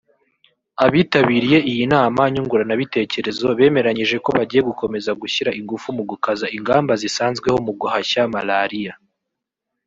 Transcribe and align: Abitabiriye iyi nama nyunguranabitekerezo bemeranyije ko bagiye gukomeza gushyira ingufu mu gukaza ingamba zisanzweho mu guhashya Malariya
Abitabiriye 0.85 1.57
iyi 1.71 1.85
nama 1.93 2.21
nyunguranabitekerezo 2.33 3.47
bemeranyije 3.59 4.15
ko 4.23 4.29
bagiye 4.37 4.61
gukomeza 4.69 5.11
gushyira 5.21 5.55
ingufu 5.59 5.87
mu 5.97 6.03
gukaza 6.09 6.45
ingamba 6.57 6.93
zisanzweho 7.01 7.57
mu 7.65 7.73
guhashya 7.79 8.21
Malariya 8.33 8.93